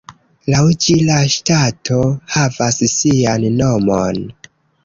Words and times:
Laŭ 0.53 0.61
ĝi 0.85 0.95
la 1.09 1.17
ŝtato 1.33 1.99
havas 2.39 2.81
sian 2.95 3.47
nomon. 3.63 4.27